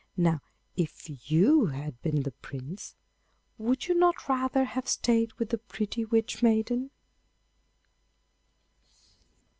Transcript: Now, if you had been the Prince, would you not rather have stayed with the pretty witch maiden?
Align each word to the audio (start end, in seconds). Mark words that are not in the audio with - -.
Now, 0.17 0.41
if 0.75 1.29
you 1.29 1.67
had 1.67 2.01
been 2.01 2.23
the 2.23 2.31
Prince, 2.31 2.95
would 3.59 3.87
you 3.87 3.93
not 3.93 4.27
rather 4.27 4.63
have 4.63 4.87
stayed 4.87 5.31
with 5.33 5.49
the 5.49 5.59
pretty 5.59 6.05
witch 6.05 6.41
maiden? 6.41 6.89